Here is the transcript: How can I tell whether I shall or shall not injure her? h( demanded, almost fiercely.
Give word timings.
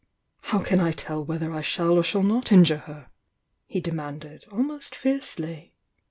How 0.45 0.63
can 0.63 0.79
I 0.79 0.93
tell 0.93 1.23
whether 1.23 1.53
I 1.53 1.61
shall 1.61 1.91
or 1.91 2.01
shall 2.01 2.23
not 2.23 2.51
injure 2.51 2.85
her? 2.89 3.11
h( 3.69 3.83
demanded, 3.83 4.45
almost 4.51 4.95
fiercely. 4.95 5.75